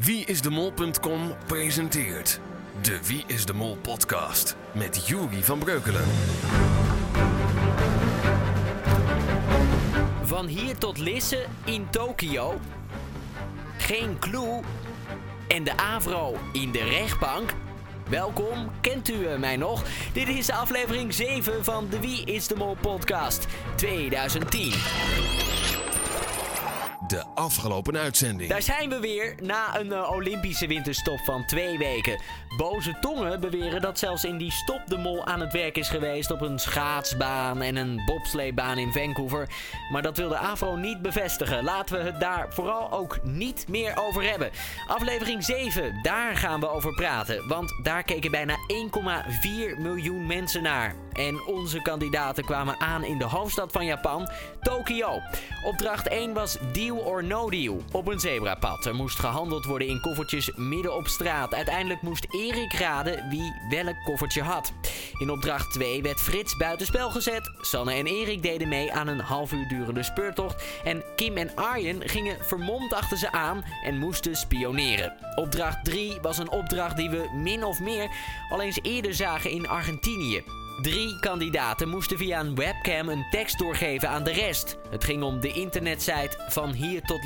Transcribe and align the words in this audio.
Wieisdemol.com 0.00 1.20
presenteert 1.46 2.40
de 2.82 2.98
Wie 3.06 3.24
is 3.26 3.44
de 3.44 3.52
Mol 3.52 3.76
podcast 3.76 4.56
met 4.72 5.06
Juri 5.06 5.42
van 5.42 5.58
Breukelen. 5.58 6.04
Van 10.22 10.46
hier 10.46 10.78
tot 10.78 10.98
Lisse 10.98 11.44
in 11.64 11.86
Tokio. 11.90 12.60
Geen 13.78 14.18
clue. 14.18 14.60
En 15.48 15.64
de 15.64 15.76
Avro 15.76 16.36
in 16.52 16.72
de 16.72 16.84
rechtbank. 16.84 17.54
Welkom, 18.08 18.70
kent 18.80 19.10
u 19.10 19.38
mij 19.38 19.56
nog? 19.56 19.82
Dit 20.12 20.28
is 20.28 20.50
aflevering 20.50 21.14
7 21.14 21.64
van 21.64 21.88
de 21.90 22.00
Wie 22.00 22.24
is 22.24 22.46
de 22.46 22.54
Mol 22.56 22.76
podcast 22.80 23.46
2010. 23.76 25.47
De 27.08 27.24
afgelopen 27.34 27.96
uitzending. 27.96 28.50
Daar 28.50 28.62
zijn 28.62 28.88
we 28.88 29.00
weer 29.00 29.34
na 29.42 29.78
een 29.78 29.86
uh, 29.86 30.10
Olympische 30.10 30.66
winterstop 30.66 31.18
van 31.18 31.46
twee 31.46 31.78
weken. 31.78 32.20
Boze 32.56 32.96
tongen 33.00 33.40
beweren 33.40 33.80
dat 33.80 33.98
zelfs 33.98 34.24
in 34.24 34.38
die 34.38 34.50
stop 34.50 34.80
de 34.86 34.96
mol 34.96 35.26
aan 35.26 35.40
het 35.40 35.52
werk 35.52 35.76
is 35.76 35.88
geweest 35.88 36.30
op 36.30 36.40
een 36.40 36.58
schaatsbaan 36.58 37.62
en 37.62 37.76
een 37.76 38.02
bobsleebaan 38.06 38.78
in 38.78 38.92
Vancouver. 38.92 39.48
Maar 39.92 40.02
dat 40.02 40.16
wil 40.16 40.28
de 40.28 40.36
AVRO 40.36 40.76
niet 40.76 41.02
bevestigen. 41.02 41.64
Laten 41.64 41.98
we 41.98 42.04
het 42.04 42.20
daar 42.20 42.46
vooral 42.52 42.92
ook 42.92 43.18
niet 43.22 43.68
meer 43.68 43.96
over 43.96 44.22
hebben. 44.22 44.50
Aflevering 44.86 45.44
7, 45.44 46.02
daar 46.02 46.36
gaan 46.36 46.60
we 46.60 46.68
over 46.68 46.94
praten. 46.94 47.48
Want 47.48 47.80
daar 47.82 48.02
keken 48.02 48.30
bijna 48.30 48.56
1,4 49.74 49.78
miljoen 49.78 50.26
mensen 50.26 50.62
naar. 50.62 51.07
En 51.18 51.44
onze 51.46 51.82
kandidaten 51.82 52.44
kwamen 52.44 52.80
aan 52.80 53.04
in 53.04 53.18
de 53.18 53.24
hoofdstad 53.24 53.72
van 53.72 53.84
Japan, 53.84 54.28
Tokio. 54.60 55.20
Opdracht 55.64 56.08
1 56.08 56.32
was 56.32 56.58
deal 56.72 56.96
or 56.96 57.24
no 57.24 57.50
deal. 57.50 57.82
Op 57.92 58.06
een 58.06 58.20
zebrapad. 58.20 58.86
Er 58.86 58.94
moest 58.94 59.18
gehandeld 59.18 59.64
worden 59.64 59.88
in 59.88 60.00
koffertjes 60.00 60.52
midden 60.56 60.96
op 60.96 61.06
straat. 61.06 61.54
Uiteindelijk 61.54 62.02
moest 62.02 62.26
Erik 62.30 62.72
raden 62.72 63.28
wie 63.28 63.54
welk 63.68 63.96
koffertje 64.04 64.42
had. 64.42 64.72
In 65.18 65.30
opdracht 65.30 65.72
2 65.72 66.02
werd 66.02 66.20
Frits 66.20 66.56
buitenspel 66.56 67.10
gezet. 67.10 67.50
Sanne 67.60 67.92
en 67.92 68.06
Erik 68.06 68.42
deden 68.42 68.68
mee 68.68 68.92
aan 68.92 69.08
een 69.08 69.20
half 69.20 69.52
uur 69.52 69.68
durende 69.68 70.02
speurtocht. 70.02 70.64
En 70.84 71.04
Kim 71.16 71.36
en 71.36 71.56
Arjen 71.56 72.08
gingen 72.08 72.44
vermomd 72.44 72.92
achter 72.92 73.18
ze 73.18 73.32
aan 73.32 73.64
en 73.84 73.98
moesten 73.98 74.36
spioneren. 74.36 75.12
Opdracht 75.34 75.84
3 75.84 76.18
was 76.22 76.38
een 76.38 76.50
opdracht 76.50 76.96
die 76.96 77.10
we 77.10 77.28
min 77.34 77.64
of 77.64 77.80
meer 77.80 78.10
al 78.50 78.62
eens 78.62 78.78
eerder 78.82 79.14
zagen 79.14 79.50
in 79.50 79.68
Argentinië. 79.68 80.66
Drie 80.82 81.18
kandidaten 81.20 81.88
moesten 81.88 82.18
via 82.18 82.40
een 82.40 82.54
webcam 82.54 83.08
een 83.08 83.26
tekst 83.30 83.58
doorgeven 83.58 84.08
aan 84.08 84.24
de 84.24 84.32
rest. 84.32 84.76
Het 84.90 85.04
ging 85.04 85.22
om 85.22 85.40
de 85.40 85.52
internetsite 85.52 86.44
van 86.48 86.72
hier 86.72 87.02
tot 87.02 87.22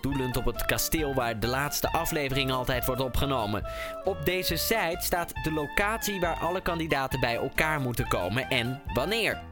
doelend 0.00 0.36
op 0.36 0.44
het 0.44 0.64
kasteel 0.64 1.14
waar 1.14 1.40
de 1.40 1.46
laatste 1.46 1.92
aflevering 1.92 2.50
altijd 2.50 2.86
wordt 2.86 3.00
opgenomen. 3.00 3.66
Op 4.04 4.24
deze 4.24 4.56
site 4.56 4.98
staat 5.00 5.32
de 5.42 5.52
locatie 5.52 6.20
waar 6.20 6.36
alle 6.36 6.60
kandidaten 6.60 7.20
bij 7.20 7.36
elkaar 7.36 7.80
moeten 7.80 8.08
komen 8.08 8.48
en 8.48 8.82
wanneer. 8.94 9.42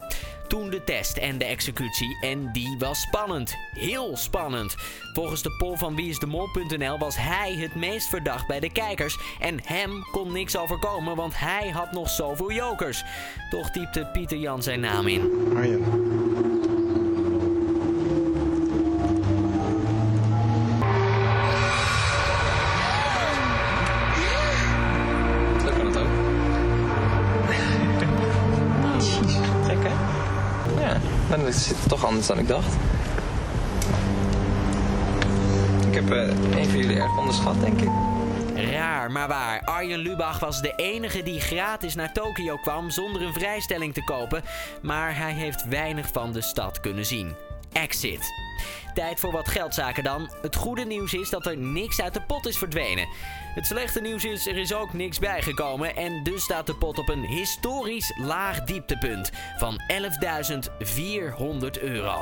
Toen 0.49 0.71
de 0.71 0.85
test 0.85 1.17
en 1.17 1.39
de 1.39 1.45
executie 1.45 2.17
en 2.21 2.53
die 2.53 2.77
was 2.79 3.01
spannend. 3.01 3.57
Heel 3.73 4.17
spannend. 4.17 4.75
Volgens 5.13 5.43
de 5.43 5.51
poll 5.59 5.77
van 5.77 5.97
wieisdemol.nl 5.97 6.99
was 6.99 7.17
hij 7.17 7.55
het 7.55 7.75
meest 7.75 8.09
verdacht 8.09 8.47
bij 8.47 8.61
de 8.61 8.73
kijkers. 8.73 9.19
En 9.41 9.61
hem 9.65 10.05
kon 10.11 10.33
niks 10.33 10.57
overkomen, 10.57 11.17
want 11.17 11.39
hij 11.39 11.69
had 11.69 11.93
nog 11.93 12.11
zoveel 12.11 12.53
jokers. 12.53 13.05
Toch 13.51 13.71
typte 13.71 14.09
Pieter 14.13 14.39
Jan 14.39 14.63
zijn 14.63 14.81
naam 14.81 15.07
in. 15.07 15.21
Toch 31.87 32.05
anders 32.05 32.27
dan 32.27 32.39
ik 32.39 32.49
dacht. 32.49 32.77
Ik 35.89 35.95
heb 35.95 36.11
eh 36.11 36.59
een 36.59 36.69
van 36.69 36.79
jullie 36.79 37.01
erg 37.01 37.19
onderschat, 37.19 37.61
denk 37.61 37.81
ik. 37.81 37.91
Raar, 38.55 39.11
maar 39.11 39.29
waar. 39.29 39.63
Arjen 39.65 39.99
Lubach 39.99 40.39
was 40.39 40.63
de 40.63 40.73
enige 40.77 41.23
die 41.23 41.41
gratis 41.41 41.95
naar 41.95 42.13
Tokio 42.13 42.57
kwam 42.57 42.91
zonder 42.91 43.23
een 43.23 43.33
vrijstelling 43.33 43.95
te 43.95 44.05
kopen. 44.05 44.43
Maar 44.83 45.17
hij 45.17 45.33
heeft 45.33 45.69
weinig 45.69 46.09
van 46.13 46.33
de 46.33 46.41
stad 46.41 46.81
kunnen 46.81 47.07
zien. 47.07 47.35
Exit. 47.73 48.48
Tijd 48.95 49.21
voor 49.21 49.33
wat 49.33 49.49
geldzaken 49.49 50.05
dan. 50.05 50.31
Het 50.43 50.57
goede 50.57 50.85
nieuws 50.85 51.15
is 51.15 51.31
dat 51.31 51.47
er 51.47 51.57
niks 51.57 52.01
uit 52.01 52.15
de 52.15 52.23
pot 52.23 52.47
is 52.47 52.59
verdwenen. 52.59 53.09
Het 53.55 53.67
slechte 53.67 54.01
nieuws 54.01 54.25
is, 54.25 54.47
er 54.47 54.57
is 54.57 54.75
ook 54.75 54.93
niks 54.93 55.19
bijgekomen. 55.19 55.97
En 55.97 56.23
dus 56.23 56.43
staat 56.43 56.67
de 56.67 56.75
pot 56.75 56.99
op 56.99 57.09
een 57.09 57.25
historisch 57.25 58.13
laag 58.17 58.65
dieptepunt 58.65 59.31
van 59.57 59.81
11.400 59.93 61.83
euro. 61.83 62.21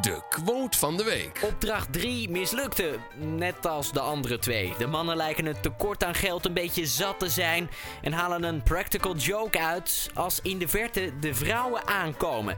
De 0.00 0.22
quote 0.28 0.78
van 0.78 0.96
de 0.96 1.04
week. 1.04 1.40
Opdracht 1.42 1.92
3 1.92 2.30
mislukte, 2.30 2.98
net 3.14 3.66
als 3.66 3.92
de 3.92 4.00
andere 4.00 4.38
twee. 4.38 4.74
De 4.78 4.86
mannen 4.86 5.16
lijken 5.16 5.44
het 5.46 5.62
tekort 5.62 6.04
aan 6.04 6.14
geld 6.14 6.44
een 6.46 6.52
beetje 6.52 6.86
zat 6.86 7.18
te 7.18 7.28
zijn 7.28 7.70
en 8.02 8.12
halen 8.12 8.42
een 8.42 8.62
practical 8.62 9.16
joke 9.16 9.60
uit 9.60 10.10
als 10.14 10.40
in 10.42 10.58
de 10.58 10.68
verte 10.68 11.12
de 11.20 11.34
vrouwen 11.34 11.86
aankomen. 11.86 12.56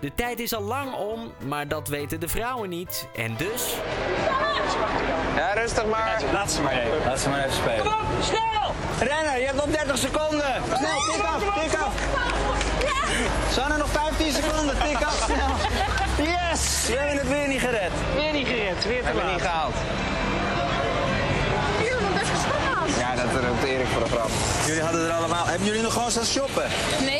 De 0.00 0.12
tijd 0.14 0.40
is 0.40 0.54
al 0.54 0.62
lang 0.62 0.94
om, 0.94 1.32
maar 1.38 1.68
dat 1.68 1.88
weten 1.88 2.20
de 2.20 2.28
vrouwen 2.28 2.68
niet. 2.68 3.06
En 3.16 3.34
dus. 3.36 3.74
Ja, 5.36 5.52
rustig 5.52 5.86
maar. 5.86 6.22
Laat 6.32 6.50
ze 6.52 6.60
maar 6.62 6.72
even. 6.72 6.98
Laat 7.06 7.20
ze 7.20 7.28
maar 7.28 7.38
even 7.38 7.52
spelen. 7.52 7.92
Snel! 8.22 8.74
Renner, 8.98 9.38
je 9.38 9.44
hebt 9.44 9.56
nog 9.56 9.66
30 9.66 9.98
seconden. 9.98 10.62
Snel, 10.76 11.00
tik 11.12 11.24
af, 11.24 11.62
tik 11.62 11.74
af. 11.80 11.92
Sanne, 13.52 13.76
nog 13.76 13.88
15 13.90 14.32
seconden. 14.32 14.74
Tik 14.88 15.02
af, 15.02 15.24
snel. 15.24 15.54
Yes! 16.26 16.86
We 16.86 16.96
hebben 16.96 17.16
het 17.18 17.28
weer 17.28 17.48
niet 17.48 17.60
gered. 17.60 17.92
Weer 18.14 18.32
niet 18.32 18.46
gered, 18.46 18.84
weer 18.84 18.98
te 18.98 19.04
Hebben 19.04 19.14
we 19.14 19.28
laat. 19.28 19.32
niet 19.32 19.42
gehaald. 19.46 19.74
Jullie 21.78 21.92
hebben 21.92 22.12
best 22.18 22.30
geschaald. 22.30 22.88
Ja, 22.98 23.14
dat 23.22 23.44
roept 23.44 23.62
Erik 23.64 23.86
voor 23.86 24.02
de 24.04 24.10
grap. 24.10 24.30
Jullie 24.66 24.82
hadden 24.82 25.06
er 25.06 25.12
allemaal. 25.12 25.46
Hebben 25.46 25.66
jullie 25.66 25.82
nog 25.82 25.92
gewoon 25.92 26.10
staan 26.10 26.24
shoppen? 26.24 26.66
Nee, 27.00 27.19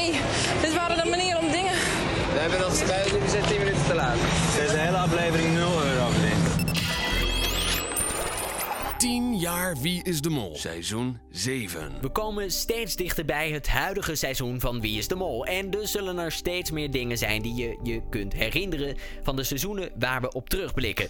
We 2.40 2.46
hebben 2.46 2.68
nog 2.68 2.86
wij 2.86 3.04
we 3.20 3.28
zijn 3.28 3.44
10 3.44 3.58
minuten 3.58 3.84
te 3.84 3.94
laat. 3.94 4.16
Deze 4.56 4.76
hele 4.76 4.96
aflevering 4.96 5.54
0 5.54 5.84
euro 5.84 6.08
verdiend. 6.08 6.68
10 8.98 9.38
jaar 9.38 9.76
Wie 9.80 10.04
is 10.04 10.20
de 10.20 10.30
Mol. 10.30 10.56
Seizoen 10.56 11.18
7. 11.30 11.92
We 12.00 12.08
komen 12.08 12.50
steeds 12.50 12.96
dichter 12.96 13.24
bij 13.24 13.50
het 13.50 13.68
huidige 13.68 14.14
seizoen 14.14 14.60
van 14.60 14.80
Wie 14.80 14.98
is 14.98 15.08
de 15.08 15.14
Mol. 15.14 15.46
En 15.46 15.70
dus 15.70 15.90
zullen 15.90 16.18
er 16.18 16.32
steeds 16.32 16.70
meer 16.70 16.90
dingen 16.90 17.18
zijn 17.18 17.42
die 17.42 17.54
je 17.54 17.78
je 17.82 18.02
kunt 18.10 18.32
herinneren 18.32 18.96
van 19.22 19.36
de 19.36 19.44
seizoenen 19.44 19.90
waar 19.98 20.20
we 20.20 20.32
op 20.32 20.48
terugblikken. 20.48 21.08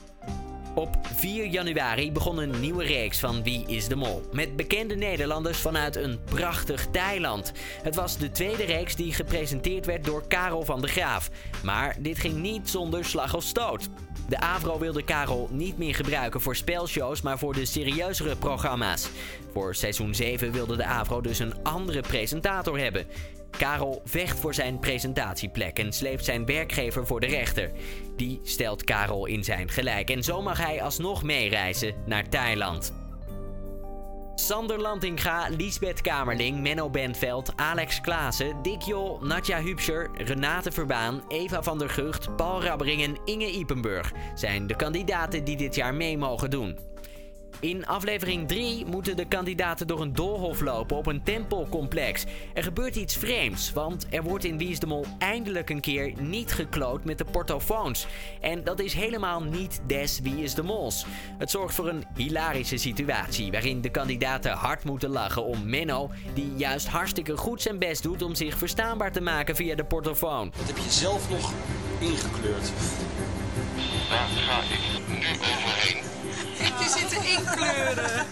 Op 0.74 0.96
4 1.02 1.46
januari 1.46 2.12
begon 2.12 2.38
een 2.38 2.60
nieuwe 2.60 2.84
reeks 2.84 3.18
van 3.18 3.42
Wie 3.42 3.64
is 3.66 3.88
de 3.88 3.96
Mol. 3.96 4.22
Met 4.32 4.56
bekende 4.56 4.94
Nederlanders 4.94 5.58
vanuit 5.58 5.96
een 5.96 6.18
prachtig 6.24 6.86
Thailand. 6.86 7.52
Het 7.82 7.94
was 7.94 8.18
de 8.18 8.30
tweede 8.30 8.64
reeks 8.64 8.96
die 8.96 9.12
gepresenteerd 9.12 9.86
werd 9.86 10.04
door 10.04 10.26
Karel 10.28 10.64
van 10.64 10.80
der 10.80 10.90
Graaf. 10.90 11.30
Maar 11.62 11.96
dit 12.00 12.18
ging 12.18 12.34
niet 12.34 12.68
zonder 12.68 13.04
slag 13.04 13.34
of 13.34 13.44
stoot. 13.44 13.88
De 14.28 14.40
Avro 14.40 14.78
wilde 14.78 15.02
Karel 15.02 15.48
niet 15.50 15.78
meer 15.78 15.94
gebruiken 15.94 16.40
voor 16.40 16.56
spelshows, 16.56 17.20
maar 17.20 17.38
voor 17.38 17.54
de 17.54 17.64
serieuzere 17.64 18.36
programma's. 18.36 19.10
Voor 19.52 19.74
seizoen 19.74 20.14
7 20.14 20.52
wilde 20.52 20.76
de 20.76 20.84
Avro 20.84 21.20
dus 21.20 21.38
een 21.38 21.62
andere 21.62 22.00
presentator 22.00 22.78
hebben. 22.78 23.06
Karel 23.50 24.02
vecht 24.04 24.40
voor 24.40 24.54
zijn 24.54 24.78
presentatieplek 24.78 25.78
en 25.78 25.92
sleept 25.92 26.24
zijn 26.24 26.46
werkgever 26.46 27.06
voor 27.06 27.20
de 27.20 27.26
rechter. 27.26 27.70
Die 28.16 28.40
stelt 28.42 28.84
Karel 28.84 29.26
in 29.26 29.44
zijn 29.44 29.68
gelijk 29.68 30.10
en 30.10 30.22
zo 30.22 30.42
mag 30.42 30.58
hij 30.58 30.82
alsnog 30.82 31.22
meereizen 31.22 31.94
naar 32.06 32.28
Thailand. 32.28 32.92
Sander 34.50 34.78
Lantinga, 34.78 35.48
Liesbeth 35.48 36.02
Kamerling, 36.02 36.60
Menno 36.60 36.90
Bentveld, 36.90 37.52
Alex 37.56 38.00
Klaassen, 38.00 38.62
Dick 38.62 38.82
Jol, 38.82 39.20
Natja 39.22 39.60
Hupscher, 39.62 40.10
Renate 40.26 40.72
Verbaan, 40.72 41.22
Eva 41.28 41.62
van 41.62 41.78
der 41.78 41.88
Gucht, 41.88 42.36
Paul 42.36 42.60
Rabbering 42.62 43.02
en 43.02 43.18
Inge 43.24 43.50
Ipenburg 43.50 44.12
zijn 44.34 44.66
de 44.66 44.76
kandidaten 44.76 45.44
die 45.44 45.56
dit 45.56 45.74
jaar 45.74 45.94
mee 45.94 46.18
mogen 46.18 46.50
doen. 46.50 46.89
In 47.60 47.86
aflevering 47.86 48.48
3 48.48 48.86
moeten 48.86 49.16
de 49.16 49.24
kandidaten 49.24 49.86
door 49.86 50.00
een 50.00 50.12
doolhof 50.12 50.60
lopen 50.60 50.96
op 50.96 51.06
een 51.06 51.22
tempelcomplex. 51.22 52.24
Er 52.54 52.62
gebeurt 52.62 52.96
iets 52.96 53.16
vreemds, 53.16 53.72
want 53.72 54.06
er 54.10 54.22
wordt 54.22 54.44
in 54.44 54.58
Wie 54.58 54.68
is 54.68 54.78
de 54.78 54.86
Mol 54.86 55.06
eindelijk 55.18 55.70
een 55.70 55.80
keer 55.80 56.12
niet 56.20 56.52
gekloot 56.52 57.04
met 57.04 57.18
de 57.18 57.24
portofoons. 57.24 58.06
En 58.40 58.64
dat 58.64 58.80
is 58.80 58.92
helemaal 58.92 59.42
niet 59.42 59.80
des 59.86 60.20
Wie 60.20 60.42
is 60.42 60.54
de 60.54 60.62
Mols. 60.62 61.06
Het 61.38 61.50
zorgt 61.50 61.74
voor 61.74 61.88
een 61.88 62.04
hilarische 62.14 62.76
situatie 62.76 63.50
waarin 63.50 63.80
de 63.80 63.90
kandidaten 63.90 64.52
hard 64.52 64.84
moeten 64.84 65.10
lachen 65.10 65.44
om 65.44 65.68
Menno, 65.68 66.10
die 66.34 66.52
juist 66.56 66.88
hartstikke 66.88 67.36
goed 67.36 67.62
zijn 67.62 67.78
best 67.78 68.02
doet 68.02 68.22
om 68.22 68.34
zich 68.34 68.58
verstaanbaar 68.58 69.12
te 69.12 69.20
maken 69.20 69.56
via 69.56 69.74
de 69.74 69.84
portofoon. 69.84 70.52
Wat 70.56 70.66
heb 70.66 70.76
je 70.76 70.90
zelf 70.90 71.30
nog 71.30 71.52
ingekleurd? 71.98 72.72
Daar 74.08 74.28
ga 74.28 74.60
ik 74.60 75.08
nu 75.08 76.09
over 76.96 77.20
gebeuren. 77.46 78.26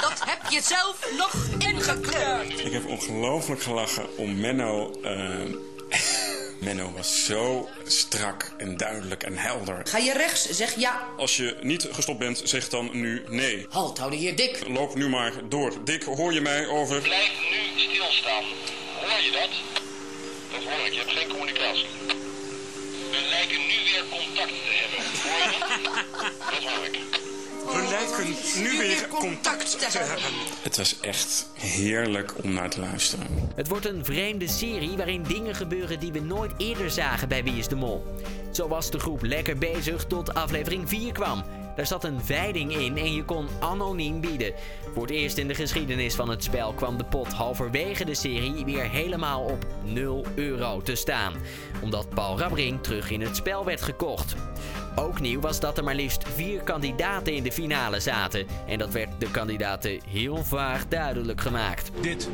Dat 0.00 0.20
heb 0.26 0.38
je 0.50 0.60
zelf 0.62 0.96
nog 1.16 1.34
ingekleurd. 1.58 2.60
Ik 2.64 2.72
heb 2.72 2.86
ongelooflijk 2.86 3.62
gelachen 3.62 4.16
om 4.16 4.40
Menno. 4.40 4.90
eh, 5.02 6.00
Menno 6.60 6.92
was 6.92 7.24
zo 7.24 7.68
strak 7.84 8.52
en 8.58 8.76
duidelijk 8.76 9.22
en 9.22 9.36
helder. 9.36 9.80
Ga 9.84 9.98
je 9.98 10.12
rechts, 10.12 10.48
zeg 10.50 10.74
ja. 10.78 11.08
Als 11.16 11.36
je 11.36 11.56
niet 11.60 11.88
gestopt 11.92 12.18
bent, 12.18 12.40
zeg 12.44 12.68
dan 12.68 12.88
nu 12.92 13.22
nee. 13.28 13.66
Halt, 13.70 13.98
hou 13.98 14.10
de 14.10 14.16
heer 14.16 14.36
Dik. 14.36 14.68
Loop 14.68 14.94
nu 14.94 15.08
maar 15.08 15.32
door. 15.48 15.84
Dick, 15.84 16.02
hoor 16.02 16.32
je 16.32 16.40
mij 16.40 16.66
over? 16.66 17.00
Blijf 17.00 17.30
nu 17.50 17.80
stilstaan. 17.80 18.44
Hoor 19.00 19.20
je 19.22 19.30
dat? 19.32 19.48
Dat 20.52 20.72
hoor 20.72 20.86
ik, 20.86 20.92
je 20.92 20.98
hebt 20.98 21.12
geen 21.12 21.28
communicatie. 21.28 21.86
We 23.10 23.20
lijken 23.30 23.58
nu 23.58 23.74
weer 23.92 24.04
contact 24.10 24.48
te 24.66 24.73
dat? 25.38 26.86
Ik. 26.86 27.22
We 27.64 27.86
lijken 27.90 28.62
nu 28.62 28.78
weer 28.78 29.08
contact 29.08 29.78
te 29.78 29.98
hebben. 29.98 30.24
Het 30.62 30.76
was 30.76 31.00
echt 31.00 31.46
heerlijk 31.54 32.32
om 32.42 32.52
naar 32.52 32.70
te 32.70 32.80
luisteren. 32.80 33.26
Het 33.54 33.68
wordt 33.68 33.86
een 33.86 34.04
vreemde 34.04 34.48
serie 34.48 34.96
waarin 34.96 35.22
dingen 35.22 35.54
gebeuren 35.54 36.00
die 36.00 36.12
we 36.12 36.20
nooit 36.20 36.52
eerder 36.56 36.90
zagen 36.90 37.28
bij 37.28 37.44
Wie 37.44 37.58
is 37.58 37.68
de 37.68 37.76
Mol. 37.76 38.04
Zo 38.52 38.68
was 38.68 38.90
de 38.90 38.98
groep 38.98 39.22
lekker 39.22 39.58
bezig 39.58 40.04
tot 40.04 40.34
aflevering 40.34 40.88
4 40.88 41.12
kwam. 41.12 41.44
Daar 41.76 41.86
zat 41.86 42.04
een 42.04 42.24
veiding 42.24 42.76
in 42.76 42.96
en 42.96 43.14
je 43.14 43.24
kon 43.24 43.48
anoniem 43.60 44.20
bieden. 44.20 44.52
Voor 44.92 45.02
het 45.02 45.10
eerst 45.10 45.38
in 45.38 45.48
de 45.48 45.54
geschiedenis 45.54 46.14
van 46.14 46.28
het 46.28 46.44
spel 46.44 46.72
kwam 46.72 46.98
de 46.98 47.04
pot 47.04 47.32
halverwege 47.32 48.04
de 48.04 48.14
serie 48.14 48.64
weer 48.64 48.90
helemaal 48.90 49.42
op 49.42 49.66
0 49.82 50.24
euro 50.34 50.80
te 50.80 50.94
staan. 50.94 51.32
Omdat 51.82 52.08
Paul 52.08 52.38
Rabbring 52.38 52.82
terug 52.82 53.10
in 53.10 53.20
het 53.20 53.36
spel 53.36 53.64
werd 53.64 53.82
gekocht. 53.82 54.34
Ook 54.94 55.20
nieuw 55.20 55.40
was 55.40 55.60
dat 55.60 55.78
er 55.78 55.84
maar 55.84 55.94
liefst 55.94 56.28
vier 56.28 56.62
kandidaten 56.62 57.34
in 57.34 57.42
de 57.42 57.52
finale 57.52 58.00
zaten. 58.00 58.46
En 58.66 58.78
dat 58.78 58.92
werd 58.92 59.20
de 59.20 59.30
kandidaten 59.30 60.00
heel 60.08 60.44
vaag 60.44 60.88
duidelijk 60.88 61.40
gemaakt. 61.40 61.90
Dit 62.00 62.30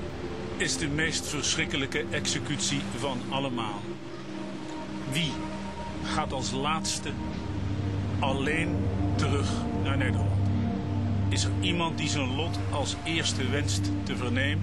is 0.56 0.76
de 0.76 0.88
meest 0.88 1.28
verschrikkelijke 1.28 2.04
executie 2.10 2.80
van 2.98 3.20
allemaal. 3.28 3.80
Wie 5.12 5.32
gaat 6.04 6.32
als 6.32 6.50
laatste 6.50 7.10
alleen 8.18 8.76
terug 9.14 9.50
naar 9.82 9.96
Nederland? 9.96 10.30
Is 11.28 11.44
er 11.44 11.50
iemand 11.60 11.98
die 11.98 12.08
zijn 12.08 12.36
lot 12.36 12.58
als 12.70 12.96
eerste 13.04 13.48
wenst 13.48 13.90
te 14.02 14.16
vernemen? 14.16 14.62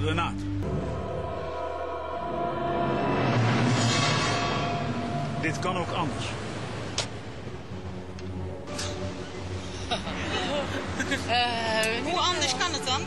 Renaat. 0.00 0.40
Dit 5.42 5.58
kan 5.58 5.76
ook 5.76 5.90
anders. 5.90 6.24
Hoe 12.04 12.18
anders 12.18 12.56
kan 12.56 12.72
het 12.72 12.86
dan? 12.86 13.00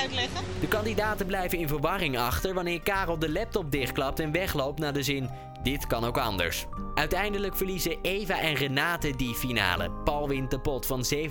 Uitleggen? 0.00 0.44
De 0.60 0.68
kandidaten 0.68 1.26
blijven 1.26 1.58
in 1.58 1.68
verwarring 1.68 2.18
achter 2.18 2.54
wanneer 2.54 2.80
Karel 2.80 3.18
de 3.18 3.30
laptop 3.30 3.70
dichtklapt 3.70 4.20
en 4.20 4.32
wegloopt 4.32 4.78
naar 4.78 4.92
de 4.92 5.02
zin: 5.02 5.30
Dit 5.62 5.86
kan 5.86 6.04
ook 6.04 6.18
anders. 6.18 6.66
Uiteindelijk 6.94 7.56
verliezen 7.56 7.98
Eva 8.02 8.40
en 8.40 8.54
Renate 8.54 9.16
die 9.16 9.34
finale. 9.34 9.90
Paul 10.04 10.28
wint 10.28 10.50
de 10.50 10.60
pot 10.60 10.86
van 10.86 11.04
17.300 11.14 11.24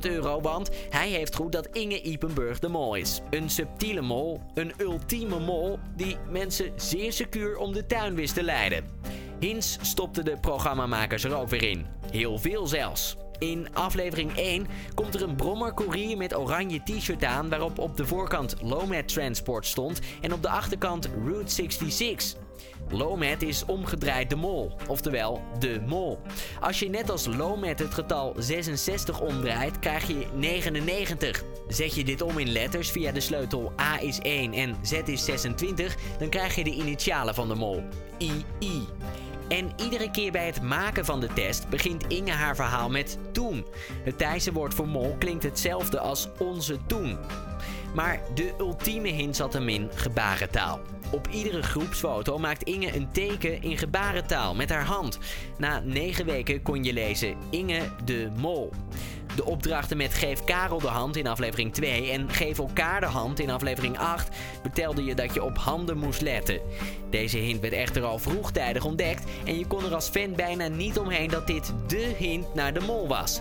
euro, 0.00 0.40
want 0.40 0.70
hij 0.90 1.08
heeft 1.08 1.34
goed 1.34 1.52
dat 1.52 1.66
Inge 1.66 2.02
Ipenburg 2.02 2.58
de 2.58 2.68
mol 2.68 2.94
is. 2.94 3.20
Een 3.30 3.50
subtiele 3.50 4.00
mol, 4.00 4.42
een 4.54 4.72
ultieme 4.78 5.38
mol 5.38 5.78
die 5.96 6.16
mensen 6.30 6.72
zeer 6.76 7.12
secuur 7.12 7.56
om 7.56 7.72
de 7.72 7.86
tuin 7.86 8.14
wist 8.14 8.34
te 8.34 8.42
leiden. 8.42 8.84
Hins 9.38 9.78
stopte 9.80 10.22
de 10.22 10.36
programmamakers 10.40 11.24
er 11.24 11.36
ook 11.36 11.48
weer 11.48 11.62
in. 11.62 11.86
Heel 12.10 12.38
veel 12.38 12.66
zelfs. 12.66 13.16
In 13.40 13.68
aflevering 13.72 14.36
1 14.36 14.66
komt 14.94 15.14
er 15.14 15.22
een 15.22 15.36
brommercourier 15.36 16.16
met 16.16 16.36
oranje 16.36 16.82
t-shirt 16.82 17.24
aan 17.24 17.48
waarop 17.48 17.78
op 17.78 17.96
de 17.96 18.06
voorkant 18.06 18.56
Lomet 18.62 19.08
Transport 19.08 19.66
stond 19.66 20.00
en 20.20 20.32
op 20.32 20.42
de 20.42 20.48
achterkant 20.48 21.08
Route 21.24 21.52
66. 21.52 22.40
Lomet 22.88 23.42
is 23.42 23.64
omgedraaid 23.64 24.30
de 24.30 24.36
mol, 24.36 24.72
oftewel 24.88 25.42
de 25.58 25.80
mol. 25.86 26.18
Als 26.60 26.78
je 26.78 26.88
net 26.88 27.10
als 27.10 27.26
Lomet 27.26 27.78
het 27.78 27.94
getal 27.94 28.34
66 28.38 29.20
omdraait, 29.20 29.78
krijg 29.78 30.06
je 30.06 30.26
99. 30.34 31.44
Zet 31.68 31.94
je 31.94 32.04
dit 32.04 32.22
om 32.22 32.38
in 32.38 32.52
letters 32.52 32.90
via 32.90 33.12
de 33.12 33.20
sleutel 33.20 33.72
A 33.80 34.00
is 34.00 34.18
1 34.18 34.52
en 34.52 34.76
Z 34.82 34.92
is 34.92 35.24
26, 35.24 35.96
dan 36.18 36.28
krijg 36.28 36.54
je 36.54 36.64
de 36.64 36.74
initialen 36.74 37.34
van 37.34 37.48
de 37.48 37.54
mol, 37.54 37.82
II. 38.18 38.86
En 39.50 39.70
iedere 39.76 40.10
keer 40.10 40.32
bij 40.32 40.46
het 40.46 40.62
maken 40.62 41.04
van 41.04 41.20
de 41.20 41.32
test 41.32 41.68
begint 41.68 42.06
Inge 42.06 42.30
haar 42.32 42.56
verhaal 42.56 42.90
met 42.90 43.18
toen. 43.32 43.66
Het 44.04 44.18
Thaise 44.18 44.52
woord 44.52 44.74
voor 44.74 44.88
mol 44.88 45.16
klinkt 45.18 45.42
hetzelfde 45.42 46.00
als 46.00 46.28
onze 46.38 46.78
toen. 46.86 47.18
Maar 47.94 48.20
de 48.34 48.54
ultieme 48.58 49.08
hint 49.08 49.36
zat 49.36 49.52
hem 49.52 49.68
in 49.68 49.90
gebarentaal. 49.94 50.80
Op 51.12 51.28
iedere 51.30 51.62
groepsfoto 51.62 52.38
maakt 52.38 52.62
Inge 52.62 52.96
een 52.96 53.10
teken 53.12 53.62
in 53.62 53.78
gebarentaal 53.78 54.54
met 54.54 54.70
haar 54.70 54.84
hand. 54.84 55.18
Na 55.58 55.80
negen 55.84 56.26
weken 56.26 56.62
kon 56.62 56.84
je 56.84 56.92
lezen 56.92 57.36
Inge 57.50 57.80
de 58.04 58.30
Mol. 58.36 58.70
De 59.36 59.44
opdrachten 59.44 59.96
met 59.96 60.14
Geef 60.14 60.44
Karel 60.44 60.80
de 60.80 60.86
hand 60.86 61.16
in 61.16 61.26
aflevering 61.26 61.74
2 61.74 62.10
en 62.10 62.30
Geef 62.30 62.58
elkaar 62.58 63.00
de 63.00 63.06
hand 63.06 63.40
in 63.40 63.50
aflevering 63.50 63.98
8 63.98 64.36
vertelde 64.60 65.04
je 65.04 65.14
dat 65.14 65.34
je 65.34 65.44
op 65.44 65.58
handen 65.58 65.98
moest 65.98 66.20
letten. 66.20 66.60
Deze 67.10 67.38
hint 67.38 67.60
werd 67.60 67.72
echter 67.72 68.02
al 68.02 68.18
vroegtijdig 68.18 68.84
ontdekt 68.84 69.24
en 69.44 69.58
je 69.58 69.66
kon 69.66 69.84
er 69.84 69.94
als 69.94 70.08
fan 70.08 70.34
bijna 70.34 70.68
niet 70.68 70.98
omheen 70.98 71.30
dat 71.30 71.46
dit 71.46 71.72
DE 71.86 72.14
hint 72.18 72.54
naar 72.54 72.74
de 72.74 72.80
mol 72.80 73.08
was. 73.08 73.40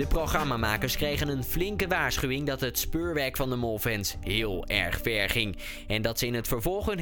De 0.00 0.06
programmamakers 0.06 0.96
kregen 0.96 1.28
een 1.28 1.44
flinke 1.44 1.86
waarschuwing 1.86 2.46
dat 2.46 2.60
het 2.60 2.78
speurwerk 2.78 3.36
van 3.36 3.50
de 3.50 3.56
molfans 3.56 4.16
heel 4.20 4.66
erg 4.66 5.00
ver 5.02 5.28
ging. 5.28 5.56
En 5.86 6.02
dat 6.02 6.18
ze 6.18 6.26
in 6.26 6.34
het 6.34 6.48
vervolg 6.48 6.86
hun 6.86 6.98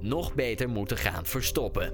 nog 0.00 0.34
beter 0.34 0.68
moeten 0.68 0.96
gaan 0.96 1.26
verstoppen. 1.26 1.92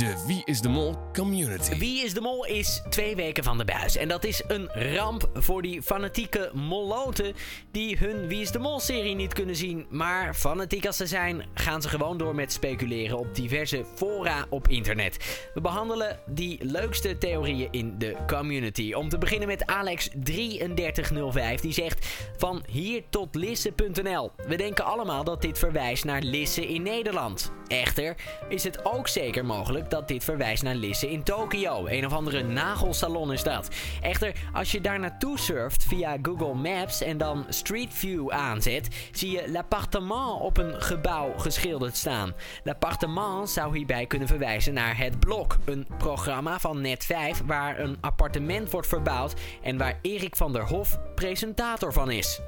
De 0.00 0.24
Wie 0.26 0.42
is 0.44 0.60
de 0.60 0.68
Mol 0.68 0.96
community. 1.12 1.78
Wie 1.78 2.04
is 2.04 2.14
de 2.14 2.20
Mol 2.20 2.46
is 2.46 2.82
twee 2.88 3.16
weken 3.16 3.44
van 3.44 3.58
de 3.58 3.64
buis. 3.64 3.96
En 3.96 4.08
dat 4.08 4.24
is 4.24 4.42
een 4.48 4.68
ramp 4.94 5.30
voor 5.34 5.62
die 5.62 5.82
fanatieke 5.82 6.50
molloten 6.54 7.34
die 7.70 7.96
hun 7.96 8.26
Wie 8.26 8.40
is 8.40 8.50
de 8.50 8.58
Mol 8.58 8.80
serie 8.80 9.14
niet 9.14 9.32
kunnen 9.32 9.56
zien. 9.56 9.86
Maar 9.90 10.34
fanatiek 10.34 10.86
als 10.86 10.96
ze 10.96 11.06
zijn, 11.06 11.44
gaan 11.54 11.82
ze 11.82 11.88
gewoon 11.88 12.18
door 12.18 12.34
met 12.34 12.52
speculeren 12.52 13.18
op 13.18 13.34
diverse 13.34 13.84
fora 13.94 14.46
op 14.50 14.68
internet. 14.68 15.48
We 15.54 15.60
behandelen 15.60 16.18
die 16.26 16.64
leukste 16.64 17.18
theorieën 17.18 17.68
in 17.70 17.98
de 17.98 18.16
community. 18.26 18.92
Om 18.92 19.08
te 19.08 19.18
beginnen 19.18 19.48
met 19.48 19.64
Alex3305 19.72 21.60
die 21.60 21.72
zegt 21.72 22.06
van 22.36 22.62
hier 22.66 23.02
tot 23.10 23.34
Lisse.nl. 23.34 24.30
We 24.46 24.56
denken 24.56 24.84
allemaal 24.84 25.24
dat 25.24 25.42
dit 25.42 25.58
verwijst 25.58 26.04
naar 26.04 26.22
Lisse 26.22 26.66
in 26.66 26.82
Nederland. 26.82 27.52
Echter 27.66 28.16
is 28.48 28.64
het 28.64 28.84
ook 28.84 29.08
zeker 29.08 29.46
mogelijk 29.46 29.89
dat 29.90 30.08
dit 30.08 30.24
verwijst 30.24 30.62
naar 30.62 30.74
Lisse 30.74 31.10
in 31.10 31.22
Tokio. 31.22 31.86
Een 31.86 32.06
of 32.06 32.12
andere 32.12 32.42
nagelsalon 32.42 33.32
is 33.32 33.42
dat. 33.42 33.68
Echter, 34.00 34.32
als 34.52 34.72
je 34.72 34.80
daar 34.80 34.98
naartoe 34.98 35.38
surft 35.38 35.84
via 35.84 36.16
Google 36.22 36.54
Maps 36.54 37.02
en 37.02 37.18
dan 37.18 37.44
Street 37.48 37.94
View 37.94 38.30
aanzet, 38.30 39.08
zie 39.12 39.30
je 39.30 39.50
l'appartement 39.50 40.40
op 40.40 40.56
een 40.56 40.82
gebouw 40.82 41.32
geschilderd 41.36 41.96
staan. 41.96 42.34
L'appartement 42.64 43.50
zou 43.50 43.76
hierbij 43.76 44.06
kunnen 44.06 44.28
verwijzen 44.28 44.74
naar 44.74 44.98
Het 44.98 45.20
Blok, 45.20 45.56
een 45.64 45.86
programma 45.98 46.58
van 46.58 46.86
Net5 46.86 47.44
waar 47.46 47.78
een 47.78 47.96
appartement 48.00 48.70
wordt 48.70 48.88
verbouwd 48.88 49.34
en 49.62 49.78
waar 49.78 49.98
Erik 50.02 50.36
van 50.36 50.52
der 50.52 50.68
Hof 50.68 50.98
presentator 51.14 51.92
van 51.92 52.10
is. 52.10 52.40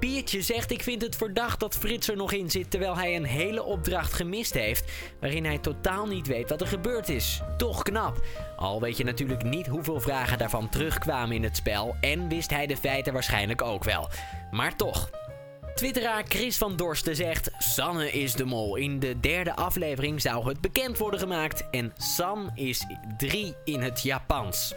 Piertje 0.00 0.42
zegt: 0.42 0.70
Ik 0.70 0.82
vind 0.82 1.02
het 1.02 1.16
verdacht 1.16 1.60
dat 1.60 1.76
Frits 1.76 2.08
er 2.08 2.16
nog 2.16 2.32
in 2.32 2.50
zit 2.50 2.70
terwijl 2.70 2.96
hij 2.96 3.16
een 3.16 3.24
hele 3.24 3.62
opdracht 3.62 4.12
gemist 4.12 4.54
heeft. 4.54 4.92
Waarin 5.20 5.44
hij 5.44 5.58
totaal 5.58 6.06
niet 6.06 6.26
weet 6.26 6.48
wat 6.48 6.60
er 6.60 6.66
gebeurd 6.66 7.08
is. 7.08 7.40
Toch 7.56 7.82
knap. 7.82 8.24
Al 8.56 8.80
weet 8.80 8.96
je 8.96 9.04
natuurlijk 9.04 9.42
niet 9.42 9.66
hoeveel 9.66 10.00
vragen 10.00 10.38
daarvan 10.38 10.68
terugkwamen 10.68 11.36
in 11.36 11.42
het 11.42 11.56
spel. 11.56 11.96
En 12.00 12.28
wist 12.28 12.50
hij 12.50 12.66
de 12.66 12.76
feiten 12.76 13.12
waarschijnlijk 13.12 13.62
ook 13.62 13.84
wel. 13.84 14.08
Maar 14.50 14.76
toch. 14.76 15.10
Twitteraar 15.74 16.24
Chris 16.28 16.58
van 16.58 16.76
Dorsten 16.76 17.16
zegt: 17.16 17.50
Sanne 17.58 18.10
is 18.10 18.32
de 18.32 18.44
mol. 18.44 18.76
In 18.76 18.98
de 18.98 19.20
derde 19.20 19.56
aflevering 19.56 20.20
zou 20.20 20.48
het 20.48 20.60
bekend 20.60 20.98
worden 20.98 21.20
gemaakt. 21.20 21.70
En 21.70 21.92
San 21.96 22.50
is 22.54 22.86
3 23.16 23.54
in 23.64 23.80
het 23.80 24.02
Japans. 24.02 24.74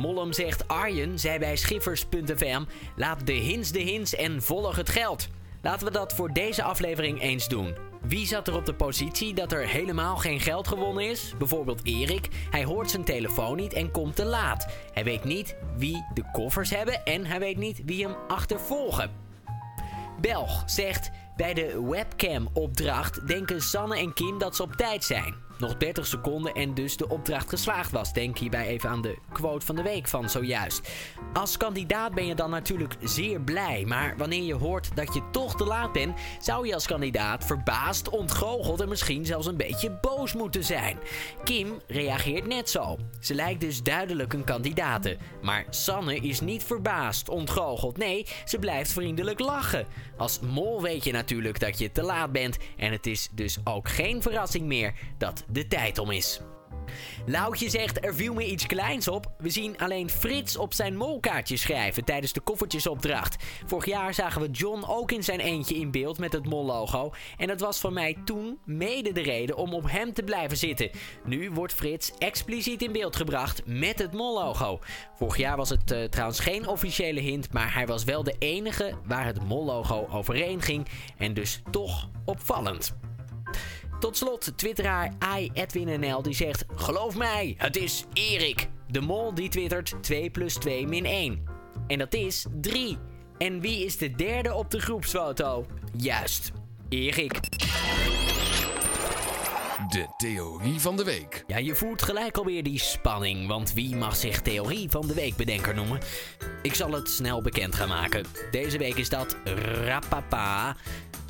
Mollem 0.00 0.32
zegt 0.32 0.68
Arjen 0.68 1.18
zei 1.18 1.38
bij 1.38 1.56
Schiffers.fm: 1.56 2.64
Laat 2.96 3.26
de 3.26 3.32
hints 3.32 3.72
de 3.72 3.80
hints 3.80 4.14
en 4.14 4.42
volg 4.42 4.76
het 4.76 4.88
geld. 4.88 5.28
Laten 5.62 5.86
we 5.86 5.92
dat 5.92 6.12
voor 6.12 6.32
deze 6.32 6.62
aflevering 6.62 7.20
eens 7.22 7.48
doen. 7.48 7.74
Wie 8.02 8.26
zat 8.26 8.48
er 8.48 8.54
op 8.54 8.66
de 8.66 8.74
positie 8.74 9.34
dat 9.34 9.52
er 9.52 9.66
helemaal 9.66 10.16
geen 10.16 10.40
geld 10.40 10.68
gewonnen 10.68 11.10
is? 11.10 11.34
Bijvoorbeeld 11.38 11.80
Erik. 11.84 12.28
Hij 12.50 12.64
hoort 12.64 12.90
zijn 12.90 13.04
telefoon 13.04 13.56
niet 13.56 13.72
en 13.72 13.90
komt 13.90 14.16
te 14.16 14.24
laat. 14.24 14.66
Hij 14.92 15.04
weet 15.04 15.24
niet 15.24 15.56
wie 15.76 16.06
de 16.14 16.24
koffers 16.32 16.70
hebben 16.70 17.04
en 17.04 17.26
hij 17.26 17.38
weet 17.38 17.58
niet 17.58 17.82
wie 17.84 18.04
hem 18.06 18.16
achtervolgen. 18.28 19.10
Belg 20.20 20.62
zegt: 20.66 21.10
Bij 21.36 21.54
de 21.54 21.86
webcam-opdracht 21.90 23.26
denken 23.26 23.62
Sanne 23.62 23.98
en 23.98 24.12
Kim 24.12 24.38
dat 24.38 24.56
ze 24.56 24.62
op 24.62 24.72
tijd 24.72 25.04
zijn. 25.04 25.34
Nog 25.60 25.76
30 25.76 26.06
seconden 26.06 26.54
en 26.54 26.74
dus 26.74 26.96
de 26.96 27.08
opdracht 27.08 27.48
geslaagd 27.48 27.90
was. 27.90 28.12
Denk 28.12 28.38
hierbij 28.38 28.66
even 28.66 28.90
aan 28.90 29.02
de 29.02 29.16
quote 29.32 29.66
van 29.66 29.76
de 29.76 29.82
week 29.82 30.08
van 30.08 30.30
zojuist. 30.30 30.90
Als 31.32 31.56
kandidaat 31.56 32.14
ben 32.14 32.26
je 32.26 32.34
dan 32.34 32.50
natuurlijk 32.50 32.96
zeer 33.02 33.40
blij. 33.40 33.84
Maar 33.86 34.14
wanneer 34.16 34.42
je 34.42 34.54
hoort 34.54 34.96
dat 34.96 35.14
je 35.14 35.22
toch 35.30 35.56
te 35.56 35.64
laat 35.64 35.92
bent, 35.92 36.18
zou 36.40 36.66
je 36.66 36.74
als 36.74 36.86
kandidaat 36.86 37.44
verbaasd, 37.44 38.08
ontgoocheld 38.08 38.80
en 38.80 38.88
misschien 38.88 39.26
zelfs 39.26 39.46
een 39.46 39.56
beetje 39.56 39.98
boos 40.00 40.34
moeten 40.34 40.64
zijn. 40.64 40.98
Kim 41.44 41.80
reageert 41.86 42.46
net 42.46 42.70
zo. 42.70 42.98
Ze 43.20 43.34
lijkt 43.34 43.60
dus 43.60 43.82
duidelijk 43.82 44.32
een 44.32 44.44
kandidate. 44.44 45.16
Maar 45.42 45.64
Sanne 45.70 46.16
is 46.16 46.40
niet 46.40 46.64
verbaasd, 46.64 47.28
ontgoocheld. 47.28 47.96
Nee, 47.96 48.26
ze 48.44 48.58
blijft 48.58 48.92
vriendelijk 48.92 49.38
lachen. 49.38 49.86
Als 50.16 50.40
mol 50.40 50.82
weet 50.82 51.04
je 51.04 51.12
natuurlijk 51.12 51.60
dat 51.60 51.78
je 51.78 51.92
te 51.92 52.02
laat 52.02 52.32
bent. 52.32 52.56
En 52.76 52.92
het 52.92 53.06
is 53.06 53.28
dus 53.32 53.58
ook 53.64 53.88
geen 53.88 54.22
verrassing 54.22 54.66
meer 54.66 54.92
dat 55.18 55.44
de 55.52 55.66
tijd 55.66 55.98
om 55.98 56.10
is. 56.10 56.40
Loutje 57.26 57.70
zegt, 57.70 58.04
er 58.04 58.14
viel 58.14 58.34
me 58.34 58.46
iets 58.46 58.66
kleins 58.66 59.08
op. 59.08 59.32
We 59.38 59.50
zien 59.50 59.78
alleen 59.78 60.10
Frits 60.10 60.56
op 60.56 60.74
zijn 60.74 60.96
molkaartje 60.96 61.56
schrijven 61.56 62.04
tijdens 62.04 62.32
de 62.32 62.40
koffertjesopdracht. 62.40 63.44
Vorig 63.66 63.86
jaar 63.86 64.14
zagen 64.14 64.40
we 64.40 64.50
John 64.50 64.84
ook 64.86 65.12
in 65.12 65.24
zijn 65.24 65.40
eentje 65.40 65.74
in 65.74 65.90
beeld 65.90 66.18
met 66.18 66.32
het 66.32 66.46
mollogo. 66.46 67.12
En 67.36 67.46
dat 67.46 67.60
was 67.60 67.80
voor 67.80 67.92
mij 67.92 68.16
toen 68.24 68.58
mede 68.64 69.12
de 69.12 69.22
reden 69.22 69.56
om 69.56 69.74
op 69.74 69.90
hem 69.90 70.12
te 70.12 70.22
blijven 70.22 70.56
zitten. 70.56 70.90
Nu 71.24 71.50
wordt 71.50 71.74
Frits 71.74 72.12
expliciet 72.18 72.82
in 72.82 72.92
beeld 72.92 73.16
gebracht 73.16 73.62
met 73.66 73.98
het 73.98 74.12
mollogo. 74.12 74.78
Vorig 75.16 75.36
jaar 75.36 75.56
was 75.56 75.68
het 75.68 75.90
eh, 75.90 76.04
trouwens 76.04 76.40
geen 76.40 76.66
officiële 76.66 77.20
hint, 77.20 77.52
maar 77.52 77.74
hij 77.74 77.86
was 77.86 78.04
wel 78.04 78.22
de 78.22 78.34
enige 78.38 78.92
waar 79.06 79.26
het 79.26 79.44
mollogo 79.44 80.06
overeen 80.10 80.62
ging. 80.62 80.86
En 81.18 81.34
dus 81.34 81.62
toch 81.70 82.08
opvallend. 82.24 82.94
Tot 84.00 84.16
slot, 84.16 84.52
twitteraar 84.56 85.12
iEdwinNL 85.38 86.22
die 86.22 86.34
zegt... 86.34 86.64
Geloof 86.74 87.16
mij, 87.16 87.54
het 87.58 87.76
is 87.76 88.04
Erik. 88.12 88.68
De 88.88 89.00
mol 89.00 89.34
die 89.34 89.48
twittert 89.48 89.94
2 90.00 90.30
plus 90.30 90.54
2 90.54 90.86
min 90.86 91.04
1. 91.04 91.44
En 91.86 91.98
dat 91.98 92.14
is 92.14 92.46
3. 92.60 92.98
En 93.38 93.60
wie 93.60 93.84
is 93.84 93.96
de 93.96 94.10
derde 94.10 94.54
op 94.54 94.70
de 94.70 94.80
groepsfoto? 94.80 95.66
Juist, 95.96 96.52
Erik. 96.88 97.40
De 99.88 100.06
theorie 100.16 100.80
van 100.80 100.96
de 100.96 101.04
week. 101.04 101.44
Ja, 101.46 101.56
je 101.56 101.74
voelt 101.74 102.02
gelijk 102.02 102.36
alweer 102.36 102.62
die 102.62 102.78
spanning, 102.78 103.48
want 103.48 103.72
wie 103.72 103.96
mag 103.96 104.16
zich 104.16 104.42
theorie 104.42 104.90
van 104.90 105.06
de 105.06 105.14
week 105.14 105.36
bedenker 105.36 105.74
noemen? 105.74 106.00
Ik 106.62 106.74
zal 106.74 106.92
het 106.92 107.08
snel 107.08 107.42
bekend 107.42 107.74
gaan 107.74 107.88
maken. 107.88 108.24
Deze 108.50 108.78
week 108.78 108.96
is 108.96 109.08
dat 109.08 109.36
Rapapa 109.84 110.76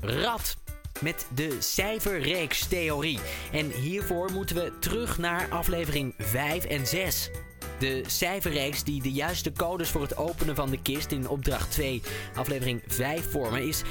Rat 0.00 0.57
met 1.02 1.26
de 1.35 1.57
cijferreeks-theorie. 1.59 3.19
En 3.52 3.71
hiervoor 3.71 4.33
moeten 4.33 4.57
we 4.57 4.73
terug 4.78 5.19
naar 5.19 5.49
aflevering 5.50 6.14
5 6.19 6.64
en 6.64 6.87
6. 6.87 7.30
De 7.81 8.03
cijferreeks 8.07 8.85
die 8.85 9.03
de 9.03 9.13
juiste 9.13 9.53
codes 9.53 9.89
voor 9.91 10.03
het 10.03 10.17
openen 10.17 10.55
van 10.55 10.71
de 10.71 10.83
kist 10.83 11.13
in 11.13 11.29
opdracht 11.29 11.71
2, 11.71 12.03
aflevering 12.35 12.83
5 12.87 13.31
vormen, 13.31 13.69
is 13.69 13.83
8661504132226. 13.83 13.85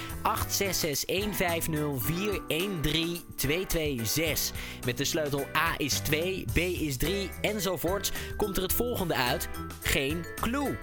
Met 4.86 4.98
de 4.98 5.06
sleutel 5.06 5.46
A 5.56 5.74
is 5.78 6.00
2, 6.00 6.46
B 6.54 6.58
is 6.58 6.98
3 6.98 7.30
enzovoorts 7.42 8.12
komt 8.38 8.58
er 8.58 8.64
het 8.64 8.74
volgende 8.74 9.16
uit: 9.16 9.50
geen 9.82 10.26
clue. 10.42 10.78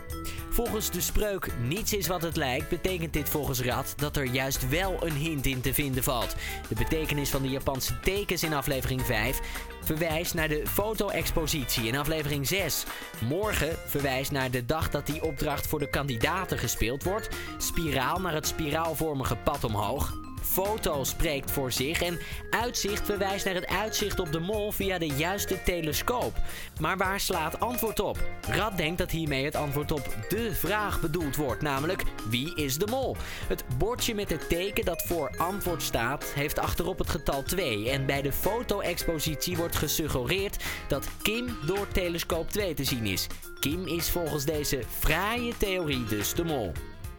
Volgens 0.57 0.91
de 0.91 1.01
spreuk 1.01 1.51
niets 1.69 1.93
is 1.93 2.07
wat 2.07 2.23
het 2.23 2.37
lijkt, 2.37 2.69
betekent 2.69 3.13
dit 3.13 3.29
volgens 3.29 3.61
Rad 3.61 3.95
dat 3.97 4.17
er 4.17 4.25
juist 4.25 4.69
wel 4.69 5.07
een 5.07 5.17
hint 5.17 5.47
in 5.47 5.61
te 5.61 5.75
vinden 5.75 6.03
valt. 6.03 6.35
De 6.69 6.75
betekenis 6.75 7.31
van 7.31 7.43
de 7.43 7.49
Japanse 7.49 8.01
tekens 8.01 8.43
in 8.43 8.53
aflevering 8.53 9.03
5 9.03 9.41
verwijst 9.87 10.35
naar 10.35 10.49
de 10.49 10.67
foto-expositie 10.67 11.87
in 11.87 11.97
aflevering 11.97 12.47
6. 12.47 12.85
Morgen 13.29 13.77
verwijst 13.87 14.31
naar 14.31 14.51
de 14.51 14.65
dag 14.65 14.91
dat 14.91 15.07
die 15.07 15.25
opdracht 15.25 15.67
voor 15.67 15.79
de 15.79 15.91
kandidaten 15.91 16.59
gespeeld 16.59 17.05
wordt. 17.05 17.29
Spiraal 17.59 18.21
naar 18.21 18.35
het 18.35 18.47
spiraalvormige 18.47 19.37
pad 19.37 19.65
omhoog. 19.65 20.26
Foto 20.47 21.05
spreekt 21.05 21.51
voor 21.51 21.73
zich 21.73 22.03
en 22.03 22.19
uitzicht 22.51 23.07
verwijst 23.07 23.45
naar 23.45 23.55
het 23.55 23.67
uitzicht 23.67 24.19
op 24.19 24.33
de 24.33 24.39
mol 24.39 24.73
via 24.73 24.99
de 24.99 25.07
juiste 25.07 25.63
telescoop. 25.63 26.33
Maar 26.81 26.97
waar 26.97 27.21
slaat 27.21 27.61
antwoord 27.61 28.01
op? 28.01 28.19
Rad 28.49 28.77
denkt 28.77 28.99
dat 28.99 29.11
hiermee 29.11 29.45
het 29.45 29.55
antwoord 29.55 29.93
op 29.93 30.17
de 30.29 30.55
vraag 30.55 31.01
bedoeld 31.01 31.37
wordt, 31.37 31.63
namelijk 31.63 32.03
wie 32.31 32.55
is 32.55 32.79
de 32.79 32.87
mol? 32.87 33.17
Het 33.49 33.65
bordje 33.79 34.15
met 34.15 34.31
het 34.31 34.49
teken 34.49 34.85
dat 34.85 35.03
voor 35.03 35.31
antwoord 35.37 35.83
staat 35.83 36.25
heeft 36.25 36.59
achterop 36.59 36.99
het 36.99 37.11
getal 37.11 37.43
2 37.43 37.91
en 37.91 38.07
bij 38.07 38.23
de 38.23 38.33
foto-expositie 38.33 39.57
wordt 39.57 39.77
gesuggereerd 39.77 40.65
dat 40.89 41.09
Kim 41.23 41.59
door 41.67 41.89
telescoop 41.89 42.51
2 42.51 42.75
te 42.75 42.85
zien 42.85 43.07
is. 43.07 43.27
Kim 43.61 43.87
is 43.87 44.11
volgens 44.11 44.45
deze 44.45 44.83
fraaie 44.99 45.57
theorie 45.57 46.05
dus 46.05 46.35
de 46.35 46.45
mol. 46.45 46.73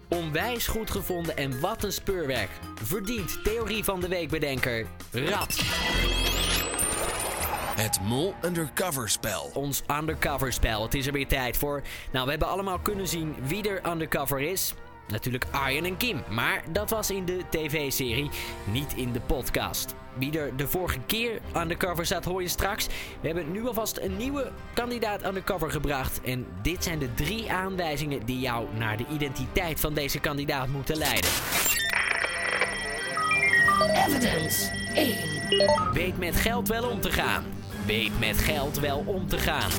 Onwijs 0.10 0.68
goed 0.68 0.92
gevonden 0.92 1.38
en 1.38 1.60
wat 1.60 1.84
een 1.84 1.92
speurwerk. 1.92 2.50
Verdient 2.84 3.44
theorie 3.44 3.84
van 3.84 4.00
de 4.00 4.08
weekbedenker 4.08 4.86
Rad. 5.12 5.56
Het 7.76 8.00
Mol 8.02 8.34
Undercover 8.42 9.10
spel. 9.10 9.52
Ons 9.54 9.84
undercover 10.00 10.54
spel. 10.54 10.84
Het 10.84 10.94
is 10.94 11.08
er 11.08 11.14
weer 11.14 11.28
tijd 11.28 11.58
voor. 11.58 11.82
Nou, 12.12 12.26
we 12.26 12.30
hebben 12.32 12.48
allemaal 12.48 12.80
kunnen 12.80 13.08
zien 13.08 13.36
wie 13.44 13.70
er 13.70 13.92
undercover 13.92 14.40
is. 14.40 14.74
Natuurlijk 15.08 15.46
Arjen 15.52 15.86
en 15.86 15.98
Kim, 15.98 16.24
maar 16.30 16.64
dat 16.72 16.90
was 16.90 17.12
in 17.12 17.26
de 17.26 17.42
tv-serie, 17.50 18.30
niet 18.72 18.94
in 18.96 19.12
de 19.12 19.20
podcast. 19.20 19.96
Wie 20.14 20.40
er 20.40 20.56
de 20.56 20.68
vorige 20.68 21.00
keer 21.06 21.40
undercover 21.58 22.06
zat, 22.06 22.26
hoor 22.26 22.42
je 22.42 22.48
straks. 22.48 22.88
We 23.22 23.28
hebben 23.28 23.52
nu 23.52 23.68
alvast 23.68 23.98
een 23.98 24.18
nieuwe 24.18 24.52
kandidaat 24.74 25.26
undercover 25.26 25.72
gebracht. 25.72 26.22
En 26.22 26.46
dit 26.62 26.84
zijn 26.84 27.00
de 27.00 27.14
drie 27.14 27.52
aanwijzingen 27.52 28.26
die 28.26 28.40
jou 28.40 28.68
naar 28.78 28.98
de 28.98 29.06
identiteit 29.14 29.80
van 29.80 29.94
deze 29.94 30.20
kandidaat 30.20 30.68
moeten 30.68 30.98
leiden. 30.98 31.30
Evidence 34.08 34.72
1. 34.94 35.94
Weet 35.94 36.18
met 36.18 36.36
geld 36.36 36.68
wel 36.68 36.90
om 36.90 37.02
te 37.02 37.12
gaan. 37.12 37.44
Weet 37.86 38.20
met 38.20 38.38
geld 38.38 38.80
wel 38.80 39.04
om 39.06 39.28
te 39.28 39.38
gaan. 39.38 39.72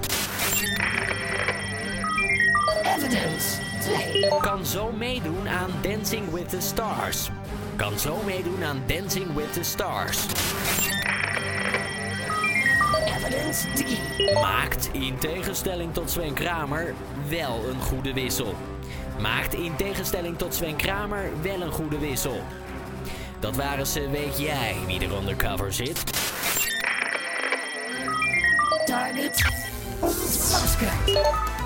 Evidence 2.99 3.59
2. 3.81 4.29
Kan 4.41 4.67
zo 4.67 4.93
meedoen 4.93 5.49
aan 5.49 5.71
Dancing 5.81 6.31
with 6.31 6.49
the 6.49 6.61
Stars. 6.61 7.31
Kan 7.77 7.99
zo 7.99 8.23
meedoen 8.25 8.65
aan 8.65 8.83
Dancing 8.87 9.35
with 9.35 9.53
the 9.53 9.63
Stars. 9.63 10.27
Evidence 13.17 13.69
3. 13.75 13.99
Maakt 14.35 14.89
in 14.93 15.19
tegenstelling 15.19 15.95
tot 15.95 16.11
Sven 16.11 16.35
Kramer 16.35 16.95
wel 17.29 17.65
een 17.69 17.81
goede 17.81 18.13
wissel. 18.13 18.55
Maakt 19.21 19.55
in 19.55 19.77
tegenstelling 19.77 20.39
tot 20.39 20.55
Sven 20.55 20.77
Kramer 20.77 21.31
wel 21.43 21.61
een 21.61 21.73
goede 21.73 21.99
wissel. 21.99 22.43
Dat 23.41 23.57
waren 23.57 23.87
ze, 23.87 24.11
weet 24.11 24.39
jij 24.39 24.77
wie 24.87 25.01
er 25.01 25.17
undercover 25.17 25.73
zit? 25.73 26.05
Target. 28.85 29.45
Masker. 30.01 31.58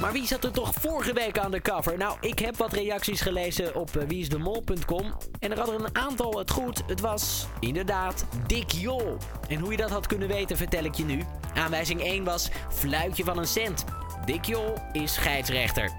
Maar 0.00 0.12
wie 0.12 0.26
zat 0.26 0.44
er 0.44 0.52
toch 0.52 0.72
vorige 0.80 1.12
week 1.12 1.44
undercover? 1.44 1.98
Nou, 1.98 2.16
ik 2.20 2.38
heb 2.38 2.56
wat 2.56 2.72
reacties 2.72 3.20
gelezen 3.20 3.74
op 3.74 3.96
uh, 3.96 4.02
wieisdemol.com. 4.08 5.14
En 5.38 5.50
er 5.50 5.58
hadden 5.58 5.84
een 5.84 5.96
aantal 5.96 6.38
het 6.38 6.50
goed. 6.50 6.82
Het 6.86 7.00
was 7.00 7.46
inderdaad 7.58 8.26
Dick 8.46 8.70
Jol. 8.70 9.16
En 9.48 9.58
hoe 9.58 9.70
je 9.70 9.76
dat 9.76 9.90
had 9.90 10.06
kunnen 10.06 10.28
weten 10.28 10.56
vertel 10.56 10.84
ik 10.84 10.94
je 10.94 11.04
nu. 11.04 11.24
Aanwijzing 11.54 12.02
1 12.02 12.24
was 12.24 12.50
fluitje 12.70 13.24
van 13.24 13.38
een 13.38 13.46
cent. 13.46 13.84
Dick 14.24 14.44
Jol 14.44 14.74
is 14.92 15.14
scheidsrechter. 15.14 15.90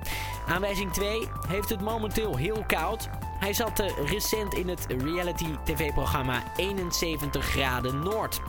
Aanwijzing 0.48 0.94
2 0.94 1.28
heeft 1.48 1.70
het 1.70 1.82
momenteel 1.82 2.36
heel 2.38 2.64
koud. 2.68 3.10
Hij 3.40 3.54
zat 3.54 3.80
uh, 3.80 3.88
recent 4.06 4.54
in 4.54 4.70
het 4.70 4.86
reality 4.98 5.46
tv-programma 5.64 6.44
71 6.56 7.46
graden 7.46 8.04
Noord. 8.04 8.42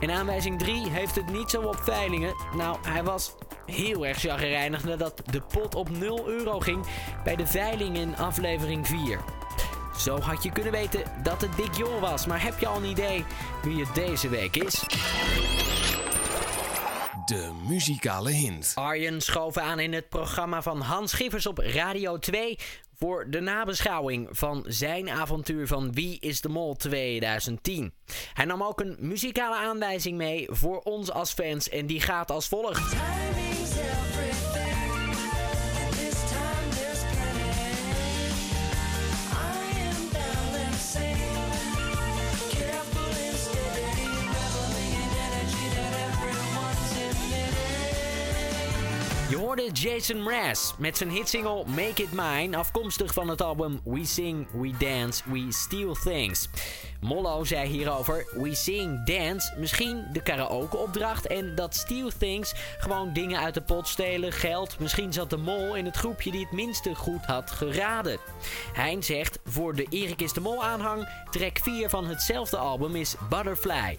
En 0.00 0.10
aanwijzing 0.10 0.58
3 0.58 0.88
heeft 0.88 1.14
het 1.14 1.32
niet 1.32 1.50
zo 1.50 1.62
op 1.62 1.80
veilingen. 1.82 2.34
Nou, 2.56 2.76
hij 2.82 3.04
was 3.04 3.34
heel 3.66 4.06
erg 4.06 4.18
chagrijnig 4.18 4.84
nadat 4.84 5.22
de 5.30 5.40
pot 5.40 5.74
op 5.74 5.90
0 5.90 6.28
euro 6.28 6.60
ging 6.60 6.86
bij 7.24 7.36
de 7.36 7.46
veiling 7.46 7.96
in 7.96 8.16
aflevering 8.16 8.86
4. 8.86 9.20
Zo 9.98 10.20
had 10.20 10.42
je 10.42 10.52
kunnen 10.52 10.72
weten 10.72 11.02
dat 11.22 11.40
het 11.40 11.56
Dick 11.56 11.74
Jol 11.74 12.00
was, 12.00 12.26
maar 12.26 12.42
heb 12.42 12.58
je 12.58 12.66
al 12.66 12.76
een 12.76 12.90
idee 12.90 13.24
wie 13.62 13.84
het 13.84 13.94
deze 13.94 14.28
week 14.28 14.56
is? 14.56 14.84
De 17.24 17.52
muzikale 17.68 18.30
hint. 18.30 18.72
Arjen 18.74 19.20
schoof 19.20 19.56
aan 19.56 19.78
in 19.78 19.92
het 19.92 20.08
programma 20.08 20.62
van 20.62 20.80
Hans 20.80 21.10
Schiffers 21.10 21.46
op 21.46 21.58
Radio 21.58 22.18
2 22.18 22.58
voor 22.98 23.30
de 23.30 23.40
nabeschouwing 23.40 24.28
van 24.30 24.64
zijn 24.66 25.10
avontuur 25.10 25.66
van 25.66 25.92
Wie 25.92 26.20
is 26.20 26.40
de 26.40 26.48
Mol 26.48 26.74
2010. 26.74 27.92
Hij 28.32 28.44
nam 28.44 28.62
ook 28.62 28.80
een 28.80 28.96
muzikale 28.98 29.56
aanwijzing 29.56 30.16
mee 30.16 30.46
voor 30.50 30.78
ons 30.78 31.10
als 31.10 31.32
fans 31.32 31.68
en 31.68 31.86
die 31.86 32.00
gaat 32.00 32.30
als 32.30 32.48
volgt. 32.48 32.96
Hoorde 49.46 49.70
Jason 49.72 50.22
Mraz 50.22 50.72
met 50.78 50.96
zijn 50.96 51.10
hitsingle 51.10 51.64
Make 51.66 52.02
It 52.02 52.12
Mine, 52.12 52.56
afkomstig 52.56 53.12
van 53.12 53.28
het 53.28 53.42
album 53.42 53.80
We 53.84 54.04
Sing, 54.04 54.46
We 54.52 54.72
Dance, 54.78 55.22
We 55.30 55.46
Steal 55.48 55.94
Things. 55.94 56.48
Mollo 57.00 57.44
zei 57.44 57.68
hierover: 57.68 58.26
We 58.32 58.54
Sing, 58.54 59.04
Dance, 59.04 59.54
misschien 59.58 60.06
de 60.12 60.22
karaoke-opdracht 60.22 61.26
en 61.26 61.54
dat 61.54 61.74
Steal 61.74 62.10
Things 62.18 62.54
gewoon 62.78 63.12
dingen 63.12 63.40
uit 63.40 63.54
de 63.54 63.60
pot 63.60 63.88
stelen, 63.88 64.32
geld. 64.32 64.78
Misschien 64.78 65.12
zat 65.12 65.30
de 65.30 65.36
mol 65.36 65.74
in 65.74 65.84
het 65.84 65.96
groepje 65.96 66.30
die 66.30 66.44
het 66.44 66.52
minste 66.52 66.94
goed 66.94 67.24
had 67.24 67.50
geraden. 67.50 68.18
Hein 68.72 69.02
zegt: 69.02 69.38
Voor 69.44 69.74
de 69.74 69.86
Erik 69.90 70.22
is 70.22 70.32
de 70.32 70.40
Mol 70.40 70.64
aanhang, 70.64 71.08
track 71.30 71.58
4 71.58 71.88
van 71.88 72.06
hetzelfde 72.06 72.56
album 72.56 72.96
is 72.96 73.14
Butterfly. 73.28 73.98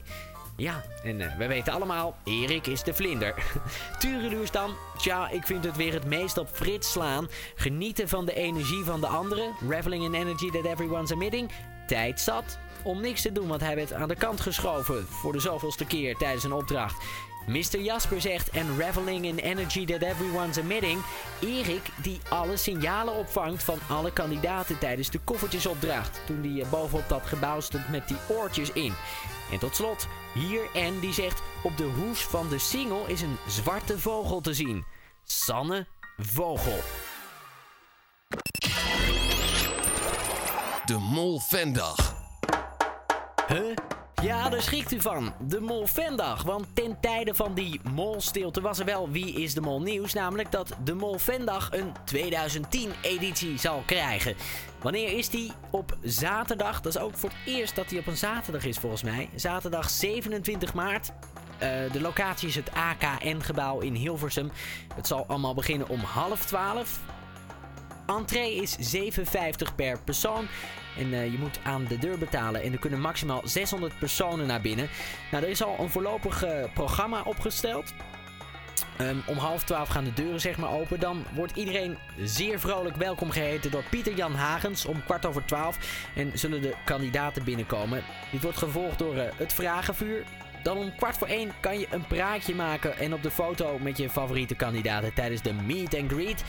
Ja, 0.57 0.83
en 1.03 1.21
eh, 1.21 1.37
we 1.37 1.47
weten 1.47 1.73
allemaal, 1.73 2.15
Erik 2.23 2.67
is 2.67 2.83
de 2.83 2.93
vlinder. 2.93 3.33
Tureluurs 3.99 4.51
dan? 4.51 4.75
Tja, 4.97 5.29
ik 5.29 5.45
vind 5.45 5.63
het 5.63 5.75
weer 5.75 5.93
het 5.93 6.05
meest 6.05 6.37
op 6.37 6.47
Frits 6.51 6.91
slaan. 6.91 7.27
Genieten 7.55 8.07
van 8.07 8.25
de 8.25 8.33
energie 8.33 8.83
van 8.83 9.01
de 9.01 9.07
anderen. 9.07 9.53
Reveling 9.69 10.03
in 10.03 10.13
energy 10.13 10.51
that 10.51 10.65
everyone's 10.65 11.11
emitting. 11.11 11.51
Tijd 11.87 12.19
zat 12.19 12.57
om 12.83 13.01
niks 13.01 13.21
te 13.21 13.31
doen, 13.31 13.47
want 13.47 13.61
hij 13.61 13.75
werd 13.75 13.93
aan 13.93 14.07
de 14.07 14.15
kant 14.15 14.41
geschoven 14.41 15.07
voor 15.07 15.31
de 15.33 15.39
zoveelste 15.39 15.85
keer 15.85 16.15
tijdens 16.15 16.43
een 16.43 16.53
opdracht. 16.53 17.03
Mr. 17.48 17.80
Jasper 17.80 18.22
zegt, 18.22 18.50
en 18.50 18.77
reveling 18.77 19.25
in 19.25 19.38
energy 19.38 19.86
that 19.86 20.01
everyone's 20.01 20.58
emitting. 20.58 21.01
Erik 21.42 21.89
die 22.01 22.20
alle 22.30 22.58
signalen 22.58 23.13
opvangt 23.13 23.63
van 23.63 23.80
alle 23.89 24.13
kandidaten 24.13 24.80
tijdens 24.80 25.10
de 25.10 25.20
koffertjesopdracht. 25.24 26.20
Toen 26.25 26.42
die 26.42 26.62
eh, 26.62 26.70
bovenop 26.70 27.10
dat 27.10 27.25
gebouw 27.25 27.60
stond 27.60 27.89
met 27.89 28.08
die 28.08 28.18
oortjes 28.27 28.72
in. 28.72 28.94
En 29.51 29.60
tot 29.60 29.75
slot, 29.75 30.08
hier 30.34 30.62
en 30.74 31.00
die 31.00 31.13
zegt, 31.13 31.42
op 31.63 31.77
de 31.77 31.84
hoes 31.84 32.20
van 32.20 32.50
de 32.50 32.58
single 32.60 33.04
is 33.08 33.22
een 33.22 33.38
zwarte 33.48 34.00
vogel 34.00 34.42
te 34.42 34.54
zien. 34.54 34.86
Sanne 35.24 35.88
Vogel. 36.18 36.80
De 40.86 40.98
Mol 40.98 41.39
Vendag. 41.39 42.16
Huh? 43.48 43.75
Ja, 44.24 44.50
daar 44.50 44.62
schrikt 44.62 44.93
u 44.93 45.01
van. 45.01 45.33
De 45.47 45.59
Mol 45.59 45.88
Vendag. 45.88 46.43
Want 46.43 46.65
ten 46.74 46.97
tijde 47.00 47.36
van 47.36 47.53
die 47.53 47.81
molstilte 47.93 48.62
was 48.62 48.79
er 48.79 48.86
wel 48.86 49.09
Wie 49.09 49.41
is 49.41 49.53
de 49.53 49.62
Mol 49.62 49.81
nieuws. 49.81 50.13
Namelijk 50.13 50.51
dat 50.51 50.75
de 50.83 50.93
Mol 50.93 51.17
Vendag 51.17 51.69
een 51.71 51.93
2010-editie 52.15 53.59
zal 53.59 53.83
krijgen. 53.86 54.36
Wanneer 54.81 55.17
is 55.17 55.29
die? 55.29 55.51
Op 55.69 55.97
zaterdag. 56.01 56.81
Dat 56.81 56.95
is 56.95 57.01
ook 57.01 57.17
voor 57.17 57.29
het 57.29 57.38
eerst 57.45 57.75
dat 57.75 57.89
die 57.89 58.00
op 58.00 58.07
een 58.07 58.17
zaterdag 58.17 58.65
is 58.65 58.77
volgens 58.77 59.03
mij. 59.03 59.29
Zaterdag 59.36 59.89
27 59.89 60.74
maart. 60.74 61.12
Eh, 61.57 61.69
de 61.91 62.01
locatie 62.01 62.47
is 62.47 62.55
het 62.55 62.71
AKN-gebouw 62.74 63.79
in 63.79 63.93
Hilversum. 63.93 64.51
Het 64.95 65.07
zal 65.07 65.25
allemaal 65.27 65.53
beginnen 65.53 65.89
om 65.89 66.00
half 66.00 66.45
12. 66.45 67.00
Entree 68.07 68.55
is 68.55 68.95
7,50 68.95 69.75
per 69.75 69.99
persoon. 70.03 70.47
En 70.97 71.13
eh, 71.13 71.31
je 71.31 71.37
moet 71.37 71.59
aan 71.63 71.85
de 71.85 71.97
deur 71.97 72.17
betalen. 72.17 72.61
En 72.61 72.71
er 72.71 72.79
kunnen 72.79 73.01
maximaal 73.01 73.41
600 73.43 73.99
personen 73.99 74.47
naar 74.47 74.61
binnen. 74.61 74.89
Nou, 75.31 75.43
er 75.43 75.49
is 75.49 75.63
al 75.63 75.75
een 75.79 75.89
voorlopig 75.89 76.43
eh, 76.43 76.63
programma 76.73 77.21
opgesteld. 77.25 77.93
Ehm, 78.97 79.17
om 79.25 79.37
half 79.37 79.63
twaalf 79.63 79.89
gaan 79.89 80.03
de 80.03 80.13
deuren 80.13 80.41
zeg 80.41 80.57
maar 80.57 80.71
open. 80.71 80.99
Dan 80.99 81.25
wordt 81.35 81.55
iedereen 81.55 81.97
zeer 82.23 82.59
vrolijk 82.59 82.95
welkom 82.95 83.29
geheten 83.29 83.71
door 83.71 83.83
Pieter 83.89 84.13
Jan 84.13 84.33
Hagens 84.33 84.85
om 84.85 85.03
kwart 85.03 85.25
over 85.25 85.45
twaalf. 85.45 85.77
En 86.15 86.31
zullen 86.33 86.61
de 86.61 86.75
kandidaten 86.85 87.43
binnenkomen. 87.43 88.03
Dit 88.31 88.41
wordt 88.41 88.57
gevolgd 88.57 88.99
door 88.99 89.15
eh, 89.15 89.31
het 89.35 89.53
Vragenvuur. 89.53 90.23
Dan 90.67 90.77
om 90.77 90.95
kwart 90.95 91.17
voor 91.17 91.27
één 91.27 91.51
kan 91.59 91.79
je 91.79 91.87
een 91.89 92.07
praatje 92.07 92.55
maken 92.55 92.98
en 92.98 93.13
op 93.13 93.24
de 93.24 93.31
foto 93.31 93.79
met 93.79 93.98
je 93.98 94.09
favoriete 94.09 94.55
kandidaten 94.55 95.13
tijdens 95.13 95.42
de 95.42 95.53
meet 95.53 95.96
and 95.96 96.11
greet. 96.11 96.44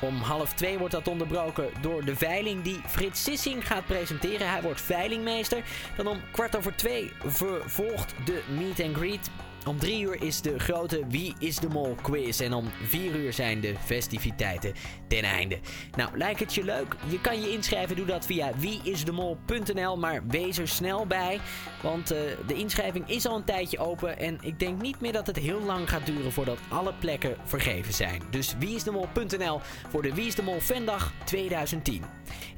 Om 0.00 0.16
half 0.16 0.52
twee 0.54 0.78
wordt 0.78 0.94
dat 0.94 1.08
onderbroken 1.08 1.68
door 1.80 2.04
de 2.04 2.16
veiling 2.16 2.62
die 2.62 2.80
Frits 2.86 3.22
Sissing 3.22 3.66
gaat 3.66 3.86
presenteren. 3.86 4.50
Hij 4.50 4.62
wordt 4.62 4.80
veilingmeester. 4.80 5.62
Dan 5.96 6.06
om 6.06 6.20
kwart 6.30 6.56
over 6.56 6.76
twee 6.76 7.12
vervolgt 7.24 8.14
de 8.24 8.42
meet 8.58 8.80
and 8.80 8.96
greet. 8.96 9.30
Om 9.66 9.78
drie 9.78 10.02
uur 10.02 10.22
is 10.22 10.40
de 10.40 10.58
grote 10.58 11.06
Wie 11.08 11.34
is 11.38 11.56
de 11.56 11.68
Mol 11.68 11.96
quiz. 12.02 12.40
En 12.40 12.52
om 12.52 12.70
vier 12.82 13.14
uur 13.14 13.32
zijn 13.32 13.60
de 13.60 13.74
festiviteiten 13.84 14.72
ten 15.08 15.22
einde. 15.22 15.58
Nou, 15.96 16.18
lijkt 16.18 16.40
het 16.40 16.54
je 16.54 16.64
leuk? 16.64 16.96
Je 17.08 17.20
kan 17.20 17.40
je 17.40 17.50
inschrijven. 17.50 17.96
Doe 17.96 18.06
dat 18.06 18.26
via 18.26 18.52
wieisdemol.nl. 18.56 19.96
Maar 19.96 20.26
wees 20.26 20.58
er 20.58 20.68
snel 20.68 21.06
bij. 21.06 21.40
Want 21.82 22.10
eh, 22.10 22.18
de 22.46 22.54
inschrijving 22.54 23.08
is 23.08 23.26
al 23.26 23.36
een 23.36 23.44
tijdje 23.44 23.78
open. 23.78 24.18
En 24.18 24.38
ik 24.40 24.58
denk 24.58 24.82
niet 24.82 25.00
meer 25.00 25.12
dat 25.12 25.26
het 25.26 25.36
heel 25.36 25.60
lang 25.60 25.88
gaat 25.88 26.06
duren 26.06 26.32
voordat 26.32 26.58
alle 26.68 26.92
plekken 26.98 27.36
vergeven 27.44 27.94
zijn. 27.94 28.22
Dus 28.30 28.54
wieisdemol.nl 28.58 29.60
voor 29.88 30.02
de 30.02 30.14
Wie 30.14 30.26
is 30.26 30.34
de 30.34 30.42
Mol 30.42 30.60
Vendag 30.60 31.12
2010. 31.24 32.04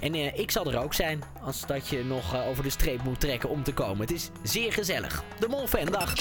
En 0.01 0.15
eh, 0.15 0.39
ik 0.39 0.51
zal 0.51 0.73
er 0.73 0.83
ook 0.83 0.95
zijn 0.95 1.23
als 1.43 1.67
dat 1.67 1.89
je 1.89 2.05
nog 2.05 2.35
eh, 2.35 2.49
over 2.49 2.63
de 2.63 2.71
streep 2.71 3.03
moet 3.03 3.21
trekken 3.21 3.49
om 3.49 3.63
te 3.63 3.73
komen. 3.73 4.01
Het 4.01 4.11
is 4.11 4.31
zeer 4.43 4.73
gezellig. 4.73 5.23
De 5.39 5.49
Mol 5.49 5.67
Vendag. 5.67 6.15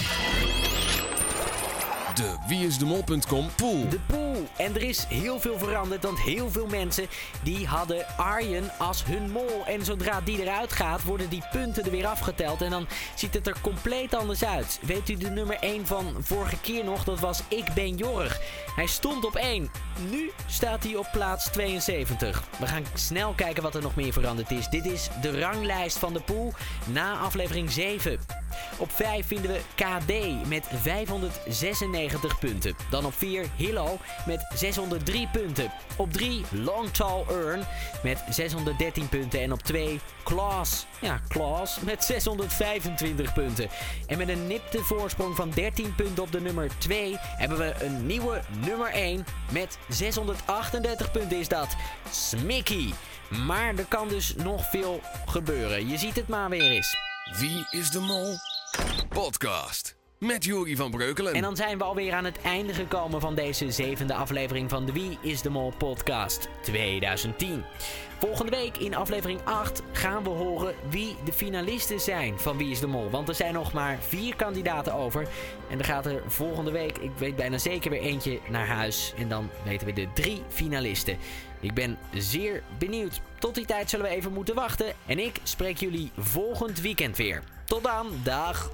De 2.16 2.36
wieisdemol.com 2.48 3.50
pool. 3.56 3.90
De 3.90 4.00
pool. 4.08 4.48
En 4.58 4.76
er 4.76 4.82
is 4.82 5.06
heel 5.10 5.40
veel 5.40 5.58
veranderd, 5.58 6.04
want 6.04 6.22
heel 6.22 6.52
veel 6.52 6.68
mensen 6.68 7.08
die 7.44 7.68
hadden 7.68 8.06
Arjen 8.18 8.72
als 8.78 9.06
hun 9.06 9.32
mol. 9.32 9.64
En 9.66 9.86
zodra 9.86 10.22
die 10.22 10.42
eruit 10.42 10.72
gaat, 10.72 11.04
worden 11.04 11.30
die 11.30 11.44
punten 11.52 11.84
er 11.84 11.92
weer 11.92 12.06
afgeteld. 12.06 12.62
En 12.62 12.70
dan 12.70 12.88
ziet 13.16 13.34
het 13.34 13.48
er 13.48 13.56
compleet 13.62 14.14
anders 14.14 14.44
uit. 14.44 14.80
Weet 14.82 15.10
u 15.10 15.16
de 15.16 15.30
nummer 15.30 15.58
1 15.60 15.88
van 15.88 16.16
vorige 16.20 16.60
keer 16.60 16.84
nog? 16.84 17.04
Dat 17.04 17.20
was 17.20 17.44
Ik 17.48 17.74
ben 17.74 17.96
Jorg. 17.96 18.40
Hij 18.76 18.88
stond 18.88 19.26
op 19.26 19.36
1. 19.36 19.72
Nu 20.10 20.32
staat 20.48 20.84
hij 20.84 20.96
op 20.96 21.08
plaats 21.12 21.52
72. 21.52 22.44
We 22.60 22.68
gaan 22.68 22.86
snel 22.94 23.34
kijken 23.34 23.64
wat 23.64 23.76
er 23.76 23.82
nog 23.82 23.96
meer 23.96 24.14
veranderd 24.14 24.52
is. 24.52 24.68
Dit 24.68 24.86
is 24.86 25.10
de 25.22 25.40
ranglijst 25.40 25.98
van 25.98 26.14
de 26.14 26.22
pool 26.22 26.54
na 26.86 27.18
aflevering 27.18 27.72
7. 27.72 28.41
Op 28.78 28.92
5 28.92 29.28
vinden 29.28 29.52
we 29.52 29.62
KD 29.76 30.48
met 30.48 30.68
596 30.74 32.40
punten. 32.40 32.76
Dan 32.90 33.06
op 33.06 33.14
4 33.14 33.46
Hillo 33.56 33.98
met 34.26 34.46
603 34.56 35.28
punten. 35.32 35.72
Op 35.96 36.14
3 36.14 36.46
Long 36.52 36.90
Tall 36.90 37.24
Earn 37.30 37.64
met 38.04 38.24
613 38.30 39.10
punten. 39.10 39.42
En 39.42 39.52
op 39.52 39.62
2 39.62 40.00
Klaas. 40.24 40.86
Ja, 41.00 41.20
Klaas 41.28 41.80
met 41.80 42.04
625 42.04 43.34
punten. 43.34 43.70
En 44.08 44.18
met 44.18 44.30
een 44.30 44.48
nipte 44.48 44.80
voorsprong 44.80 45.36
van 45.36 45.50
13 45.50 45.96
punten 45.96 46.24
op 46.24 46.32
de 46.32 46.42
nummer 46.42 46.70
2 46.78 47.16
hebben 47.20 47.58
we 47.58 47.74
een 47.80 48.06
nieuwe 48.06 48.42
nummer 48.66 48.90
1 48.90 49.26
met 49.52 49.78
638 49.88 51.12
punten 51.12 51.40
is 51.40 51.48
dat. 51.48 51.76
Smicky. 52.12 52.94
Maar 53.46 53.76
er 53.76 53.86
kan 53.86 54.08
dus 54.08 54.36
nog 54.36 54.70
veel 54.70 55.02
gebeuren. 55.26 55.88
Je 55.88 55.98
ziet 55.98 56.16
het 56.16 56.28
maar 56.28 56.50
weer 56.50 56.72
eens. 56.72 57.11
Wie 57.30 57.66
is 57.70 57.90
de 57.90 58.00
Mol? 58.00 58.38
Podcast. 59.10 59.96
Met 60.20 60.46
Jury 60.46 60.76
van 60.76 60.92
Breukelen. 60.92 61.34
En 61.34 61.42
dan 61.42 61.56
zijn 61.56 61.78
we 61.78 61.84
alweer 61.84 62.14
aan 62.14 62.26
het 62.26 62.42
einde 62.42 62.74
gekomen 62.74 63.22
van 63.22 63.36
deze 63.36 63.72
zevende 63.72 64.14
aflevering 64.14 64.70
van 64.70 64.86
de 64.86 64.92
Wie 64.92 65.18
is 65.22 65.42
de 65.42 65.50
Mol 65.50 65.74
podcast 65.78 66.48
2010. 66.62 67.64
Volgende 68.20 68.52
week 68.52 68.78
in 68.78 68.96
aflevering 68.96 69.40
8 69.44 69.82
gaan 69.92 70.24
we 70.24 70.30
horen 70.30 70.76
wie 70.90 71.16
de 71.26 71.34
finalisten 71.34 72.00
zijn 72.00 72.40
van 72.40 72.58
Wie 72.58 72.72
is 72.72 72.80
de 72.80 72.88
Mol. 72.88 73.10
Want 73.10 73.30
er 73.30 73.36
zijn 73.36 73.54
nog 73.54 73.74
maar 73.74 73.98
vier 74.00 74.36
kandidaten 74.36 74.94
over. 74.94 75.28
En 75.70 75.80
er 75.80 75.86
gaat 75.86 76.06
er 76.06 76.24
volgende 76.28 76.72
week, 76.72 76.98
ik 76.98 77.12
weet 77.18 77.36
bijna 77.36 77.58
zeker 77.58 77.90
weer 77.92 78.02
eentje 78.02 78.40
naar 78.50 78.68
huis. 78.68 79.14
En 79.18 79.30
dan 79.30 79.50
weten 79.64 79.88
we 79.88 79.94
de 79.94 80.08
drie 80.14 80.44
finalisten. 80.48 81.18
Ik 81.62 81.74
ben 81.74 81.98
zeer 82.14 82.64
benieuwd. 82.78 83.22
Tot 83.40 83.56
die 83.56 83.66
tijd 83.66 83.90
zullen 83.90 84.06
we 84.06 84.12
even 84.12 84.34
moeten 84.34 84.56
wachten. 84.56 84.94
En 85.06 85.20
ik 85.20 85.40
spreek 85.44 85.78
jullie 85.78 86.12
volgend 86.18 86.82
weekend 86.82 87.18
weer. 87.18 87.44
Tot 87.66 87.84
dan, 87.84 88.08
dag! 88.24 88.72